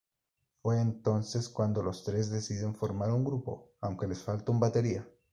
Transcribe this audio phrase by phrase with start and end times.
[0.63, 5.07] Fue entonces cuando los tres deciden formar un grupo, aunque les falta un batería.